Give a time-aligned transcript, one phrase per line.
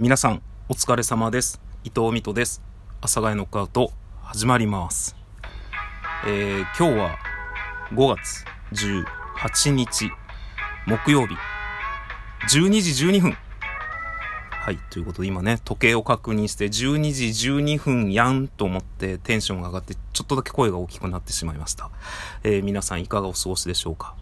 [0.00, 0.40] 皆さん
[0.70, 1.60] お疲れ様です。
[1.84, 2.62] 伊藤美斗です。
[3.00, 5.14] 阿佐ヶ谷ノックアウト始まります。
[6.26, 7.18] えー、今日は
[7.92, 10.10] 5月18日
[10.86, 11.34] 木曜日。
[12.48, 13.36] 12時12分。
[14.50, 14.78] はい。
[14.88, 21.90] ということで今ね、時計を確認して12時12分やんと思ってテンションが上がってちょっとだけ声が大きくなってしまいました。
[22.42, 24.14] えー、皆さんいかがお過ごしでしょうか。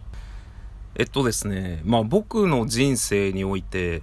[0.95, 4.01] えっとですね、まあ僕の人生において、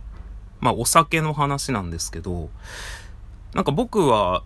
[0.66, 2.50] まあお酒の話なんですけど、
[3.54, 4.42] なんか僕は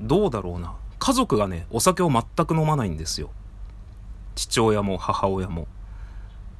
[0.00, 0.74] どうだろうな。
[0.98, 3.30] 家族がね、お酒を全く飲まないんですよ。
[4.34, 5.68] 父親も母親も、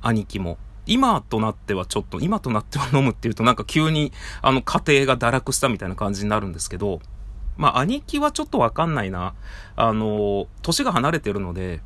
[0.02, 0.58] 兄貴も。
[0.84, 4.12] 今となってはちょっと、今となっては飲むっていうとなんか急に
[4.42, 7.00] あの家庭が堕落したみたいな感じになるんですけど、
[7.56, 9.32] まあ兄貴はちょっとわかんないな。
[9.74, 11.80] あの、年が離れてるので、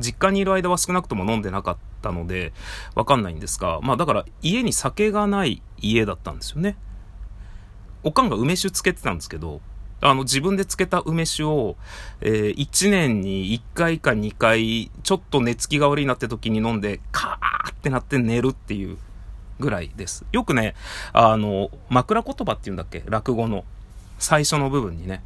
[0.00, 2.52] 実家にいる間は少なくとも飲んでなかったので、
[2.94, 6.76] わかんないんですが、まあだから家に酒がない家だったんですよね。
[8.02, 9.60] おかんが梅酒つけてたんですけど、
[10.00, 11.76] あの、自分で漬けた梅酒を、
[12.22, 18.96] えー、1年に1回か2回、ちょっと寝つきが悪いなって時に飲んで、カーってなって寝るっていう
[19.58, 20.24] ぐらいです。
[20.32, 20.74] よくね、
[21.12, 23.02] あの、枕言葉っていうんだっけ？
[23.06, 23.64] 落語の
[24.18, 25.22] 最初の部分にね、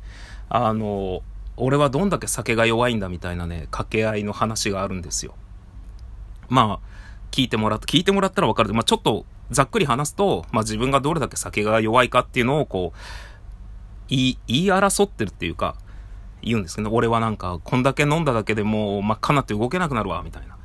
[0.49, 1.23] あの、
[1.57, 5.35] 俺はどんだけ酒が弱いんだみたいなね、掛け合いの話があるんですよ。
[6.49, 6.89] まあ、
[7.31, 8.73] 聞いてもらって、聞いてもらったらわかる。
[8.75, 12.99] まあ、ちょっとざっくり話すと、まあ自分がどれだけ酒が弱いかっていうのをこう、
[14.09, 15.77] 言い、言い争ってるっていうか、
[16.43, 20.57] 言うんですけど、俺はなんか、こんだけ飲んだだけでもう真っ赤になって動けなくなるわ、みたいな。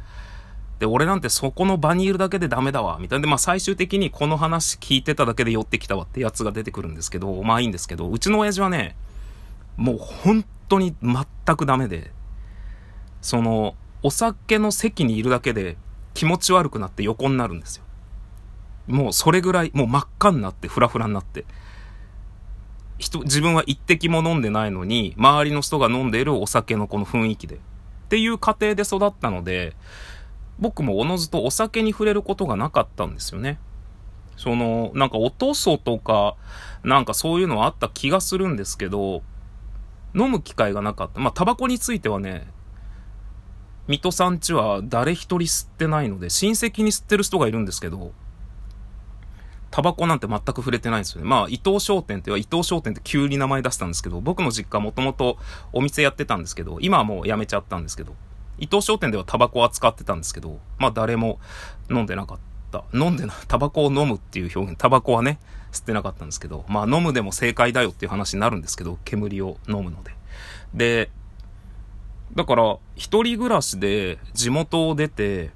[0.80, 3.24] で、俺なんてそこの場にいるだけでダメだわ、みたいな。
[3.24, 8.96] で、まあ最終的にこの話聞いてただけで寄ってきたわってやつが出てくるんですけど、まあいいんですけど、うちの親父はね、
[9.80, 12.12] もう本当に全くダメで、
[13.22, 15.78] その、お酒の席にいるだけで
[16.14, 17.84] 気持ち悪くなって横になるんですよ。
[18.88, 21.46] もうそれぐらい、もう真っ赤になって、フラフラになって。
[22.98, 27.56] 人、自分は一滴も飲んでないのに、周りの人が飲んでいるお酒のこの雰囲気で。
[27.56, 27.60] っ
[28.10, 29.78] ていう過程で育ったので、
[30.60, 33.60] 僕もおのずとお酒に触れることがなかったんですよね。
[34.36, 36.36] その、なんかおとそとか、
[36.84, 39.22] なんかそういうのはあった気がするんですけど、
[40.16, 41.20] 飲む機会がなかった。
[41.20, 42.48] まあ、タバコについてはね、
[43.88, 48.12] 水戸さんちは誰一人吸ってないので、親戚に吸ってる人がいるんですけど、
[49.72, 51.28] タバコなんて全く触れてないんですよね。
[51.28, 55.38] まあ、伊藤商店っては伊藤商店って急に名前出したんですけど、僕の実家もともと
[55.74, 58.16] お店やってたんですけど、今はもう辞めちゃったんですけど、
[58.58, 61.40] 伊藤商店ではタバコを扱ってたんですけど、まあ誰も
[61.90, 62.44] 飲んでなかった。
[62.94, 65.40] 飲んでな、 タバコを飲むっていう表現、タバコはね、
[65.72, 70.16] 吸ってなかったんですけど、まあ飲むでも正解だよっていう話になるんですけど、煙を飲むので。
[70.74, 71.12] で、
[72.36, 75.52] だから、一人暮らしで地元を出て、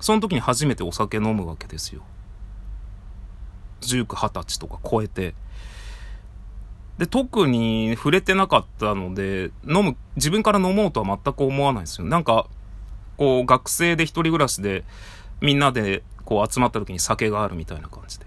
[0.00, 2.02] その時に初めてお酒飲むわけですよ。
[3.82, 5.34] 19、20歳とか超えて。
[6.98, 12.06] で、特に触れてなかったので、飲む、自分から飲もうとは全く思わないですよ。
[12.06, 12.46] なんか、
[13.16, 14.84] こう、学生で一人暮らしで、
[15.40, 18.26] みんなで、こう、集まった時に酒があるみたいな感じで。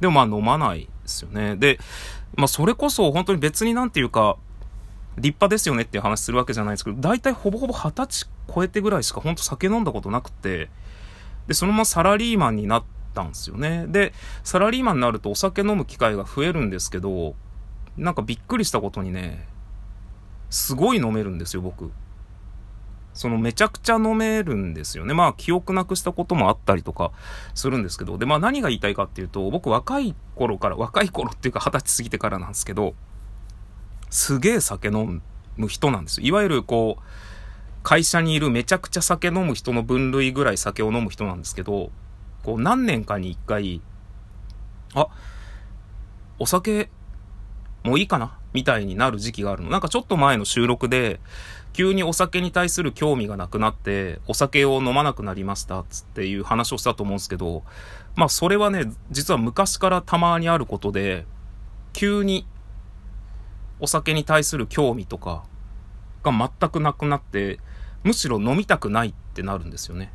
[0.00, 1.56] でもまあ飲まないですよね。
[1.56, 1.78] で、
[2.36, 4.36] まあそれこそ本当に別になんていうか、
[5.16, 10.70] 立派ですよねっていう話するわけじゃないですけど、大体ほぼほぼ二十歳超えてぐらいしか本当酒飲んだことなくて、
[11.46, 13.86] で、そのままサラリーマンになったんですよね。
[13.88, 14.14] で、
[14.44, 17.34] サラリーマンになるとお酒飲む機会が増えるんですけど、
[17.96, 19.46] なんかびっくりしたことにね、
[20.48, 21.92] すごい飲めるんですよ、僕。
[23.12, 25.14] そのめちゃくちゃ飲めるんですよね。
[25.14, 27.12] まあ記憶なくしたこともあったりとか
[27.54, 32.94] するんですけど、で、まあ何が言いたいかっていうと、僕若い頃から、若い頃っていうか二十歳過ぎてからなんですけど、
[34.10, 35.22] すげえ酒飲
[35.56, 36.26] む人なんですよ。
[36.26, 37.02] いわゆるこう、
[37.82, 41.90] 会社にいるめちゃくちゃ酒飲む人の分類ぐらい酒を飲む人なんですけど、
[42.42, 43.80] こう何年かに一回、
[44.94, 45.08] あ、
[46.38, 46.90] お酒、
[47.82, 49.70] もういいかなみたいになる時期があるの。
[49.70, 51.20] なんかちょっと前の収録で、
[51.72, 57.62] 急にお酒に対する興味がなくなって、お酒を飲まなくなりました、つっていう話をしたと思うんですけど、
[58.16, 61.26] まあそれはね、実は昔からたまにあることで、
[61.92, 62.46] 急に
[63.78, 65.44] お酒に対する興味とか
[66.22, 67.60] が全くなくなって、
[68.02, 70.12] むしろ飲みたくないってなるんですよね。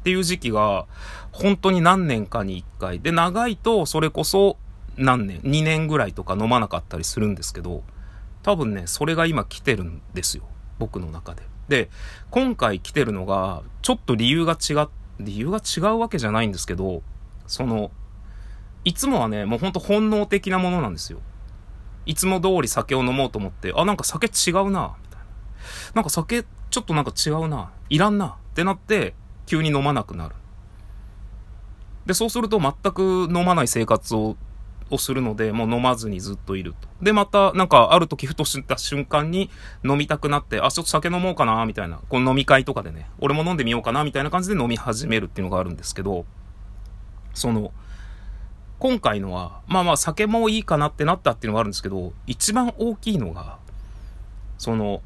[0.00, 0.86] っていう時期が、
[1.30, 2.98] 本当に何年かに一回。
[3.00, 4.56] で、長いと、それこそ
[4.96, 7.82] 何年、2年ぐらいとか飲まなかったりするんですけど、
[8.42, 10.44] 多分ね、それが今来てるんですよ。
[10.78, 11.42] 僕の中で。
[11.68, 11.90] で、
[12.30, 14.88] 今回来てるのが、ちょっと理由が違っ、
[15.20, 17.02] 理由が違うわけじゃないんですけど、
[17.46, 17.90] その、
[18.84, 21.20] いつもはね、もうほんと本能的なものなんですよ。
[22.04, 25.26] いつも通り酒を飲もうと思って、あ、なんか酒違うな、みたいな。
[25.94, 29.14] なんか酒、ちょっとなんか違うな、いらんな、ってなって、
[29.46, 30.34] 急に飲まなくなる。
[32.06, 34.36] で、そうすると全く飲まない生活を
[34.92, 36.88] をするので、もう飲まずにずっといると。
[37.00, 39.50] で、また、なんか、ある時ふとした瞬間に
[39.84, 42.00] 飲みたくなって、あ、ちょっと酒飲もうかな、みたいな。
[42.08, 46.26] この飲み会とかでね、俺も飲んでみようかな、みたいな感じで飲み始めるっていうのがあるんですけど、
[47.32, 47.72] その、
[48.78, 53.58] 今回のは、まあまあ酒もいいかなってなったっていうのがあるんですけど、一番大きいのが、
[54.58, 55.02] その、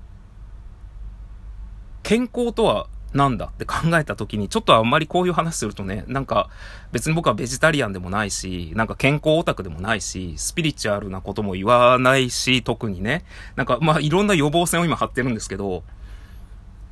[2.02, 2.86] 健康とは
[3.16, 3.46] なんだ？
[3.46, 6.50] って考えた時に、ちょっとあんまりこういう話するとね、なんか
[6.92, 13.24] 別に僕はベジタリアンでもないし、なんか健康オタクでもないし、スピリチュアルなことも言わないし、特にね、
[13.56, 15.82] なんかまあいろんな予防線を今張ってるんですけど、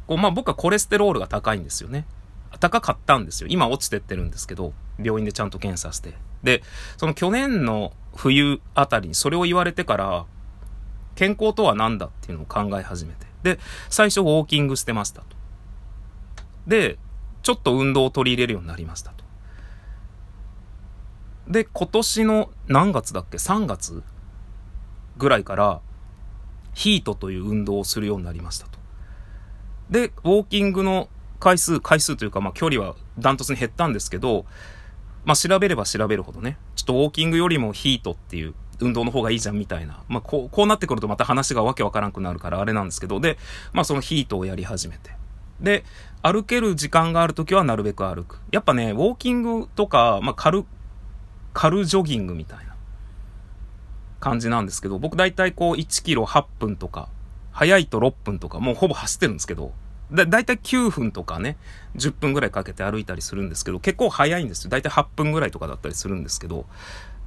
[0.07, 2.07] こうまあ僕はコレステロールが高いんですよね。
[2.61, 3.49] 高かったんですよ。
[3.51, 4.73] 今落ちてってるんですけど、
[5.03, 6.15] 病院でちゃんと検査して。
[6.43, 6.63] で、
[6.97, 10.25] その去年の冬あたりにそれを言われてから、
[11.17, 13.27] 健康とは何だっていうのを考え始めて。
[13.43, 15.27] で、最初ウォーキングしてましたと。
[16.67, 16.99] で、
[17.43, 19.25] ちょっと運動を取り入れるようになりましたと。
[21.49, 24.03] で、今年の何月だっけ ?3 月
[25.19, 25.81] ぐらいから、
[26.73, 28.79] ヒートという運動をするようになりましたと。
[29.91, 31.09] で、ウォーキングの
[31.39, 34.47] 回数、回数というか、まあ距離はダントツに減ったんですけど、
[35.25, 40.03] まあ調べれば調べるほどね、ちょっとウォーキングよりもヒートっていう運動の方がいいじゃんみたいな。
[40.09, 43.39] まあこう、こうなってくるとまた話がわけわからんくなるからあれなんですけど、で、
[43.73, 45.11] まあそのヒートをやり始めて。
[45.61, 45.85] で、
[46.23, 48.41] 歩ける時間があるときはなるべく歩く。
[48.51, 50.65] やっぱね、ウォーキングとか、まあ、軽、
[51.53, 52.75] 軽ジョギングみたいな
[54.21, 57.09] 感じなんですけど、僕大体こう1キロ8分とか、
[57.53, 59.73] 早いと6分とか、もうほぼ走ってるんですけど、
[60.13, 61.57] だ、だいたい9分とかね、
[61.97, 64.71] 10分ぐらいかけて歩いたりするんですけど、結構早いんですよ。
[64.71, 66.67] だいたい8分ぐらいとかだったりするんですけど、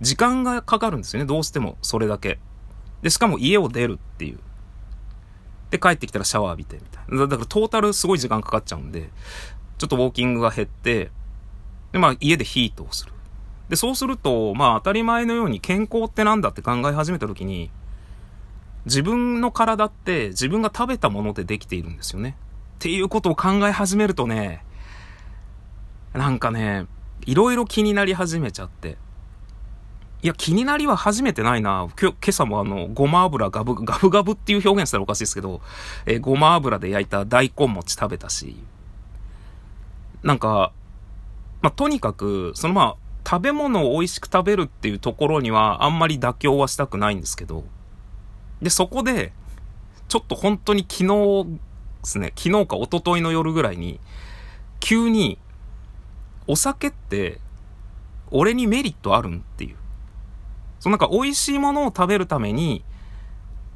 [0.01, 2.39] 時間がかかるんですよね、どうしても、それだけ。
[3.01, 4.39] で、しかも家を出るっていう。
[5.69, 7.28] で、帰ってきたらシャワー浴びて、みたいな。
[7.28, 9.10] だからトータルすごい時間かかっちゃうんで、
[9.78, 11.12] ちょっとウォーキングが減って、
[11.92, 13.14] で、まあ家でヒートをする。
[13.69, 17.69] で、そうすると、まあ当たり前のように健康ってなんだって考え始めた時に、
[18.86, 22.38] 自分の体って自分が食べたものでできているんですよね。
[22.75, 24.63] っていうことを考え始めるとね、
[26.13, 26.86] なんかね、
[27.25, 28.98] いろいろ気になり始めちゃって。
[30.27, 31.88] いや、気になりは初めてないな。
[31.97, 35.62] 今日、今朝もあの、ごま油ガブ、ガブガブっていう表現したらおかしいですけど、
[36.06, 38.57] えー、ごま油で焼いた大根餅食べたし、
[40.24, 40.74] なんか、
[41.62, 42.95] まあ、とにかく、そのまあ、
[43.25, 47.63] 食べ物を美味しく食べるっていうところにはあんまり妥協はしたくないんですけど、
[48.62, 49.31] で、そこで、
[50.09, 51.59] ちょっと本当に昨日で
[52.03, 54.01] すね、昨日か一昨日の夜ぐらいに、
[54.81, 55.38] 急に、
[56.47, 57.39] お酒って、
[58.29, 59.77] 俺にメリットあるんっていう。
[60.79, 62.83] そのなんか美味しいものを食べるために、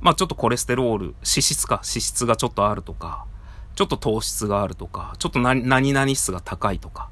[0.02, 3.26] まあちょっとコレステロール、脂質か、脂質がちょっとあるとか、
[3.76, 7.10] ちょっと糖質があるとか、ちょっと何何々質が高いとか、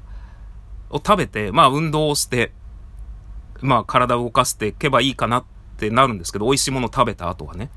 [0.90, 2.52] を食べて、まあ運動をして、
[3.60, 5.44] まあ体を動かしていけばいいかなっ
[5.76, 7.70] てなるんですけど、美味しいものを食べた後はね。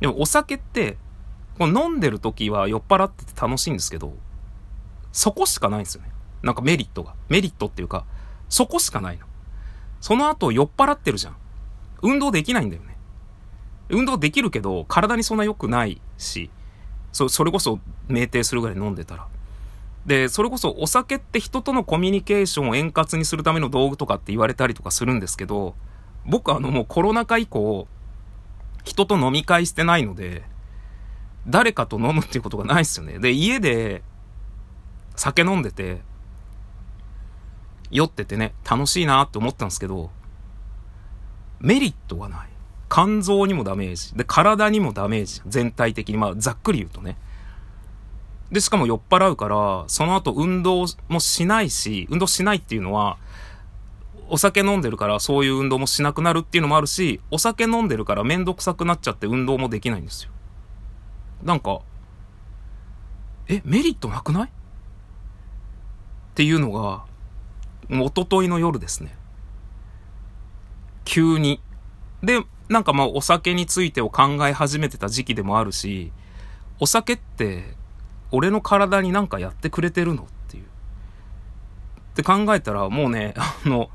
[0.00, 0.98] でもお酒って、
[1.58, 4.14] この飲んでる時は酔っ払ってて楽しいんですけど、
[5.12, 6.10] そこしかないんですよね。
[6.42, 7.14] なんかメリットが。
[7.28, 8.04] メリットっていうか、
[8.48, 9.26] そこしかないの。
[10.04, 11.36] その後酔っ払ってるじゃん。
[12.02, 12.94] 運動できないんだよね。
[13.88, 16.50] 運動できるけど、体にそんな良くないし、
[17.10, 19.26] そ、それこそ酩酊するぐらい飲んでたら。
[20.04, 25.74] で、それこそお酒って人とのコミュニケーションを円滑にするための道具とかって言われたりとかするんですけど、
[26.26, 27.88] 僕あのもうコロナ禍以降、
[28.84, 30.44] 人と飲み会してないので、
[31.46, 33.18] 誰かと飲むっていうことがないですよね。
[33.20, 34.02] で、家で
[35.16, 36.02] 酒飲んでて、
[37.94, 40.10] 酔っててね、楽しいなって思ったんですけど、
[41.60, 42.48] メリットがない。
[42.90, 44.14] 肝臓にもダメージ。
[44.14, 45.40] で、体にもダメージ。
[45.46, 46.18] 全体的に。
[46.18, 47.16] まあ、ざっくり言うとね。
[48.52, 53.16] で、しかも酔っ払うから、その後運動もしないし、運動しないっていうのは、
[54.28, 60.30] お酒飲んでるからそういう運動もしなくなるっていうのもあるし、お酒飲んでるからめんどくさくなっちゃって運動もできないんですよ。
[61.42, 61.80] なんか、
[63.48, 64.48] え、メリットなくない？
[64.48, 64.50] っ
[66.34, 67.04] ていうのが、
[67.90, 69.16] おとといの夜ですね。
[71.04, 71.60] 急に。
[72.22, 76.12] で、なんかまあお酒についてを考え始めてた時期でもあるし、
[76.80, 77.74] お酒って
[78.30, 80.64] 俺の体になんかやってくれてるのっていう。
[80.64, 80.66] っ
[82.14, 83.90] て考えたらもうね、あの、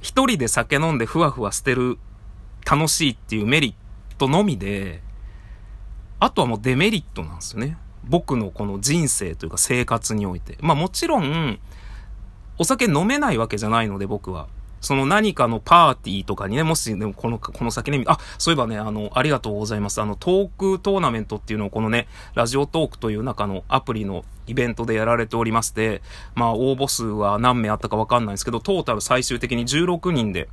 [0.00, 1.98] 一人で酒飲んでふわふわしてる
[2.64, 5.02] 楽しいっていうメリットのみで、
[6.20, 7.76] あとはもうデメリットなんですよね。
[8.04, 10.56] 僕のこの人生というか生活において。
[10.60, 11.58] まあもちろん、
[12.58, 14.48] お酒飲めないわけじゃないので僕は。
[14.80, 20.00] その何かのパーティーとかにね、もし、ね、この、この先ね、あ、そういえばね、あの、ありがとうございます。
[20.00, 26.00] あの、トークトーナメントっていうのをこのね、ラジオトークという中のアプリのイベントでやられておりまして、
[26.34, 30.48] まあ、応募数は何名あったかわかんないんですけど、トータル最終的に16人で、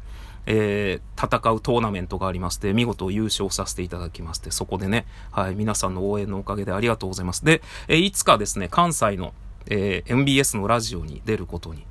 [0.47, 7.45] えー、戦うトーナメントがありまして、見事優勝させていただきまして、そこでね、はい、皆さんの応援のおかげでありがとうございます。
[7.45, 9.33] で、えー、いつかですね、関西の、
[9.67, 11.85] えー、MBS のラジオに出ることに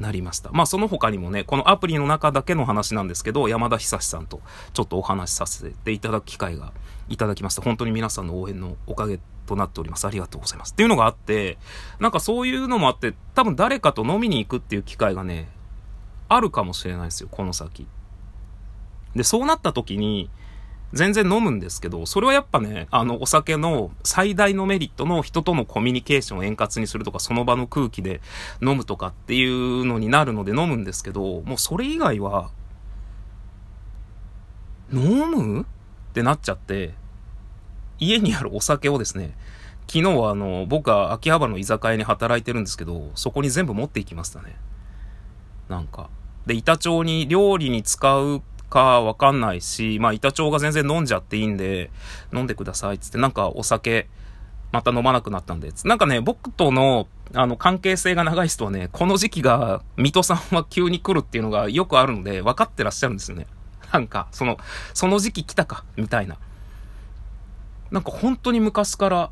[0.00, 0.50] なりました。
[0.52, 4.40] まあその他にもね、このアプリの中だけの話なんですけど、山田久志さんと
[4.72, 6.72] ちょっとお話しさせていただく機会が
[7.08, 7.62] いただきました。
[7.62, 10.06] 本当に皆さんの応援のおかげとなっております。
[10.06, 10.72] ありがとうございます。
[10.72, 11.58] っていうのがあって、
[11.98, 15.48] なんかそういうのもあって、多分誰かと飲みに行くっていう機会がね、
[16.28, 17.86] あるかもしれないですよ、この先。
[19.14, 20.28] で、そうなった時に、
[20.92, 28.20] 全然飲むんですけど、それはやっぱね、あの、お酒の最大のメリットの人とのコミュニケーションを円滑にするとか、その場の空気で
[28.62, 32.50] 飲むとかっていうのになるので飲むんですけど、もうそれ以外は、
[34.92, 35.64] 飲むっ
[36.12, 36.94] てなっちゃって、
[37.98, 39.36] 家にあるお酒をですね、
[39.88, 44.56] 昨日はあの、僕は秋葉原の居酒屋に働いてるんですけど、そこに全部持っていきましたね。
[45.68, 46.10] なんか。
[46.46, 48.42] で、板町に料理に使う
[48.76, 51.90] かわかんないし、まあ板町が全然飲んじゃっていいんで、
[52.34, 54.06] 飲んでくださいっつって、なんかお酒、
[54.70, 55.70] また飲まなくなったんで。
[55.84, 63.46] なんかね、僕との、あの、関係性が長い人はね、この時期が、水戸さんは急に来るっていうのがよくあるので、分かってらっしゃるんですよね。
[63.92, 64.58] なんか、その、
[64.92, 66.36] その時期来たか、みたいな。
[67.90, 69.30] なんか本当に昔から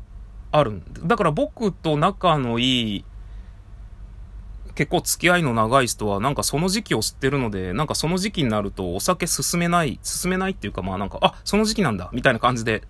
[0.51, 1.01] あるんで。
[1.03, 3.05] だから僕と仲のいい
[4.75, 12.83] 結構付き合いの長い人はなんかその時期を知ってるので、なんかその時期になるとお酒進めない、進めないっていうかまあなんか、あ、その時期なんだ、みたいな感じで、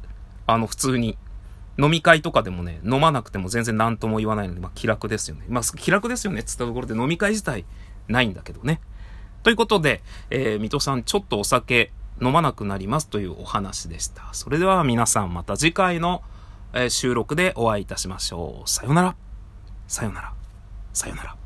[0.47, 1.17] あの普通に
[1.77, 5.45] 飲み会とかでもね、飲まなくても全然何とも言わないので、まあ気楽ですよね。
[5.47, 7.65] まあ気楽ですよねって言ったところで飲み会自体
[8.07, 8.81] ないんだけどね。
[9.43, 10.01] ということで、
[10.31, 14.23] えー、水戸さんちょっとお酒飲まなくなりますというお話でした。
[14.31, 16.23] それでは皆さんまた次回の、
[16.73, 18.69] え、収録でお会いいたしましょう。
[18.69, 19.15] さよなら。
[19.87, 20.33] さよなら。
[20.93, 21.44] さよなら。